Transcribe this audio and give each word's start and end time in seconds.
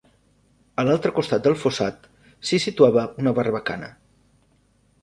A 0.83 0.85
l'altre 0.87 1.11
costat 1.17 1.43
del 1.49 1.57
fossat 1.65 2.09
s'hi 2.49 2.61
situava 2.67 3.05
una 3.25 3.39
barbacana. 3.43 3.93